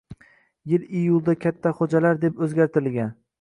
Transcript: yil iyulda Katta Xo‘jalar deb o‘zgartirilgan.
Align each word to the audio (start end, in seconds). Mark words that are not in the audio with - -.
yil 0.71 0.85
iyulda 0.99 1.35
Katta 1.45 1.75
Xo‘jalar 1.81 2.21
deb 2.25 2.43
o‘zgartirilgan. 2.47 3.15